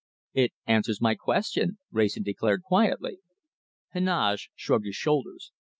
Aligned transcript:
"It 0.33 0.53
answers 0.65 0.99
my 0.99 1.13
question," 1.13 1.77
Wrayson 1.91 2.23
declared 2.23 2.63
quietly. 2.63 3.19
Heneage 3.93 4.49
shrugged 4.55 4.87
his 4.87 4.95
shoulders. 4.95 5.51